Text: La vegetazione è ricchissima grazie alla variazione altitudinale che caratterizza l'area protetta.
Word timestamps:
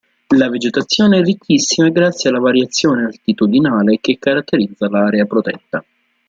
La 0.35 0.49
vegetazione 0.49 1.19
è 1.19 1.23
ricchissima 1.23 1.89
grazie 1.89 2.31
alla 2.31 2.39
variazione 2.39 3.03
altitudinale 3.03 3.99
che 4.01 4.17
caratterizza 4.17 4.89
l'area 4.89 5.25
protetta. 5.25 5.85